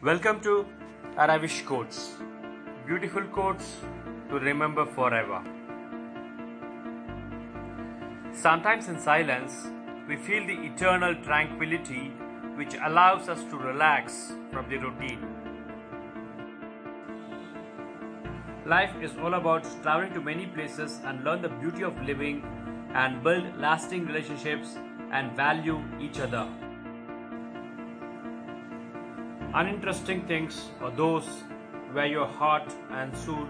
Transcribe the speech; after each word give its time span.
Welcome 0.00 0.40
to 0.42 0.64
Aravish 1.16 1.66
Quotes. 1.66 2.12
Beautiful 2.86 3.24
quotes 3.24 3.78
to 4.28 4.38
remember 4.38 4.86
forever. 4.86 5.42
Sometimes 8.32 8.86
in 8.86 9.00
silence, 9.00 9.66
we 10.06 10.14
feel 10.14 10.46
the 10.46 10.52
eternal 10.52 11.16
tranquility 11.24 12.12
which 12.54 12.74
allows 12.74 13.28
us 13.28 13.42
to 13.50 13.58
relax 13.58 14.30
from 14.52 14.68
the 14.70 14.76
routine. 14.76 15.26
Life 18.66 18.94
is 19.02 19.10
all 19.20 19.34
about 19.34 19.66
traveling 19.82 20.14
to 20.14 20.20
many 20.20 20.46
places 20.46 21.00
and 21.06 21.24
learn 21.24 21.42
the 21.42 21.48
beauty 21.48 21.82
of 21.82 22.00
living 22.02 22.44
and 22.94 23.20
build 23.24 23.58
lasting 23.58 24.06
relationships 24.06 24.76
and 25.10 25.32
value 25.32 25.82
each 26.00 26.20
other. 26.20 26.46
Uninteresting 29.54 30.26
things 30.26 30.68
are 30.82 30.90
those 30.90 31.26
where 31.92 32.04
your 32.04 32.26
heart 32.26 32.70
and 32.90 33.16
soul 33.16 33.48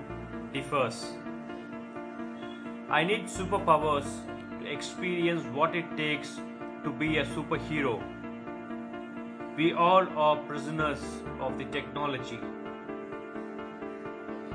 differs. 0.52 1.14
I 2.88 3.02
need 3.02 3.24
superpowers 3.24 4.06
to 4.60 4.72
experience 4.72 5.42
what 5.52 5.74
it 5.74 5.96
takes 5.96 6.40
to 6.84 6.92
be 6.92 7.18
a 7.18 7.24
superhero. 7.24 8.00
We 9.56 9.72
all 9.72 10.06
are 10.16 10.36
prisoners 10.36 11.02
of 11.40 11.58
the 11.58 11.64
technology. 11.64 12.38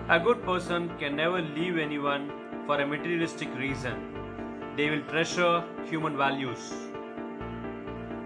A 0.08 0.20
good 0.22 0.42
person 0.46 0.98
can 0.98 1.18
never 1.18 1.42
leave 1.42 1.78
anyone 1.78 2.32
for 2.66 2.80
a 2.80 2.88
materialistic 2.88 3.54
reason. 3.58 4.74
They 4.78 4.90
will 4.90 5.04
treasure 5.10 5.62
human 5.90 6.16
values. 6.16 6.74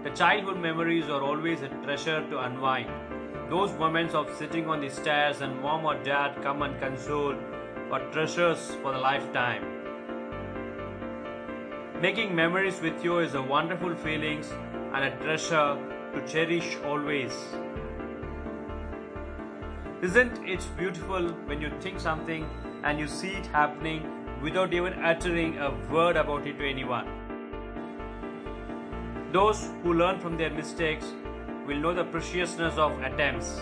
The 0.04 0.10
childhood 0.10 0.58
memories 0.58 1.10
are 1.10 1.20
always 1.20 1.62
a 1.62 1.68
treasure 1.82 2.24
to 2.30 2.38
unwind. 2.38 2.88
Those 3.50 3.72
moments 3.78 4.14
of 4.14 4.30
sitting 4.36 4.68
on 4.68 4.82
the 4.82 4.90
stairs 4.90 5.40
and 5.40 5.58
mom 5.62 5.86
or 5.86 5.94
dad 6.04 6.42
come 6.42 6.60
and 6.60 6.78
console 6.78 7.34
are 7.90 8.00
treasures 8.12 8.74
for 8.82 8.92
the 8.92 8.98
lifetime. 8.98 9.62
Making 12.02 12.34
memories 12.34 12.82
with 12.82 13.02
you 13.02 13.20
is 13.20 13.34
a 13.34 13.40
wonderful 13.40 13.94
feeling 13.94 14.44
and 14.92 15.04
a 15.04 15.16
treasure 15.22 15.78
to 16.12 16.26
cherish 16.28 16.76
always. 16.84 17.32
Isn't 20.02 20.46
it 20.46 20.68
beautiful 20.76 21.30
when 21.46 21.62
you 21.62 21.70
think 21.80 22.00
something 22.00 22.46
and 22.84 22.98
you 22.98 23.06
see 23.06 23.30
it 23.30 23.46
happening 23.46 24.02
without 24.42 24.74
even 24.74 24.92
uttering 25.02 25.56
a 25.58 25.70
word 25.90 26.16
about 26.16 26.46
it 26.46 26.58
to 26.58 26.68
anyone? 26.68 27.08
Those 29.32 29.70
who 29.82 29.94
learn 29.94 30.20
from 30.20 30.36
their 30.36 30.50
mistakes 30.50 31.14
will 31.68 31.80
know 31.84 31.92
the 31.92 32.04
preciousness 32.04 32.78
of 32.78 32.98
attempts. 33.02 33.60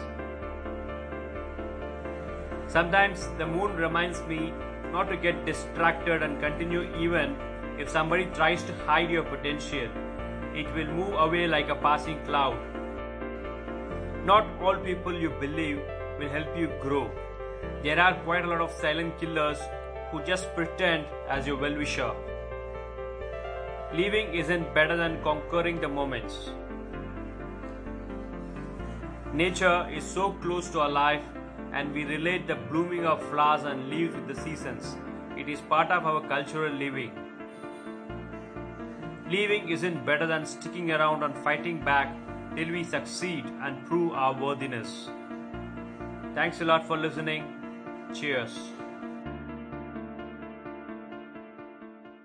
Sometimes 2.68 3.26
the 3.38 3.46
moon 3.46 3.74
reminds 3.76 4.20
me 4.28 4.52
not 4.92 5.08
to 5.08 5.16
get 5.16 5.44
distracted 5.44 6.22
and 6.22 6.40
continue 6.40 6.82
even 7.04 7.34
if 7.80 7.88
somebody 7.88 8.26
tries 8.26 8.62
to 8.62 8.74
hide 8.86 9.10
your 9.10 9.24
potential. 9.24 9.88
It 10.54 10.72
will 10.74 10.86
move 10.98 11.14
away 11.14 11.48
like 11.48 11.68
a 11.68 11.74
passing 11.74 12.24
cloud. 12.24 12.56
Not 14.24 14.46
all 14.62 14.76
people 14.76 15.12
you 15.12 15.30
believe 15.40 15.80
will 16.20 16.28
help 16.28 16.56
you 16.56 16.68
grow. 16.80 17.10
There 17.82 17.98
are 17.98 18.14
quite 18.20 18.44
a 18.44 18.48
lot 18.48 18.60
of 18.60 18.70
silent 18.70 19.18
killers 19.18 19.58
who 20.12 20.22
just 20.22 20.54
pretend 20.54 21.06
as 21.28 21.46
your 21.46 21.58
well 21.58 21.76
wisher. 21.76 22.12
Leaving 23.92 24.32
isn't 24.34 24.72
better 24.74 24.96
than 24.96 25.20
conquering 25.24 25.80
the 25.80 25.88
moments. 25.88 26.50
Nature 29.36 29.86
is 29.92 30.02
so 30.02 30.32
close 30.42 30.70
to 30.70 30.80
our 30.80 30.88
life, 30.88 31.22
and 31.74 31.92
we 31.92 32.04
relate 32.06 32.46
the 32.46 32.54
blooming 32.54 33.04
of 33.04 33.22
flowers 33.28 33.64
and 33.64 33.90
leaves 33.90 34.14
with 34.16 34.28
the 34.28 34.34
seasons. 34.34 34.96
It 35.36 35.46
is 35.46 35.60
part 35.60 35.90
of 35.90 36.06
our 36.06 36.26
cultural 36.26 36.72
living. 36.72 37.10
Leaving 39.28 39.68
isn't 39.68 40.06
better 40.06 40.26
than 40.26 40.46
sticking 40.46 40.90
around 40.90 41.22
and 41.22 41.36
fighting 41.44 41.84
back 41.84 42.16
till 42.56 42.70
we 42.70 42.82
succeed 42.82 43.44
and 43.60 43.84
prove 43.84 44.14
our 44.14 44.32
worthiness. 44.32 45.10
Thanks 46.34 46.62
a 46.62 46.64
lot 46.64 46.86
for 46.86 46.96
listening. 46.96 47.44
Cheers. 48.14 48.58